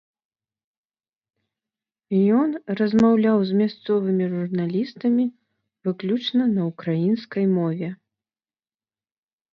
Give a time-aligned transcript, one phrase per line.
[2.37, 5.25] Ён размаўляў з мясцовымі журналістамі
[5.89, 7.89] выключна на ўкраінскай мове.